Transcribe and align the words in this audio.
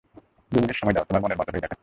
দুই 0.51 0.59
মিনিট 0.63 0.75
সময় 0.81 0.93
দাও, 0.95 1.05
তোমার 1.07 1.21
মনের 1.23 1.37
মতো 1.39 1.49
হয়ে 1.51 1.63
দেখাচ্ছি। 1.63 1.79